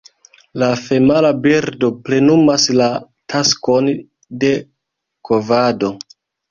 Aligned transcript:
La 0.61 0.69
femala 0.85 1.29
birdo 1.43 1.91
plenumas 2.07 2.67
la 2.81 2.89
taskon 3.35 3.95
de 4.45 4.53
kovado. 5.31 5.97